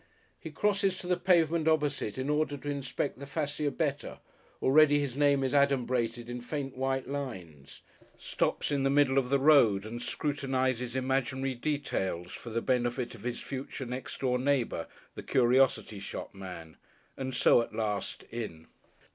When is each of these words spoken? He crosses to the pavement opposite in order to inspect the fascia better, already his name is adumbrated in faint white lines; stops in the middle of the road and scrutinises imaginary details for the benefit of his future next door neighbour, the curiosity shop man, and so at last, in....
He 0.39 0.49
crosses 0.49 0.97
to 0.97 1.05
the 1.05 1.15
pavement 1.15 1.67
opposite 1.67 2.17
in 2.17 2.27
order 2.27 2.57
to 2.57 2.69
inspect 2.71 3.19
the 3.19 3.27
fascia 3.27 3.69
better, 3.69 4.17
already 4.59 4.97
his 4.99 5.15
name 5.15 5.43
is 5.43 5.53
adumbrated 5.53 6.27
in 6.27 6.41
faint 6.41 6.75
white 6.75 7.07
lines; 7.07 7.81
stops 8.17 8.71
in 8.71 8.81
the 8.81 8.89
middle 8.89 9.19
of 9.19 9.29
the 9.29 9.37
road 9.37 9.85
and 9.85 10.01
scrutinises 10.01 10.95
imaginary 10.95 11.53
details 11.53 12.31
for 12.31 12.49
the 12.49 12.63
benefit 12.63 13.13
of 13.13 13.21
his 13.21 13.41
future 13.41 13.85
next 13.85 14.19
door 14.21 14.39
neighbour, 14.39 14.87
the 15.13 15.21
curiosity 15.21 15.99
shop 15.99 16.33
man, 16.33 16.77
and 17.15 17.35
so 17.35 17.61
at 17.61 17.75
last, 17.75 18.23
in.... 18.31 18.65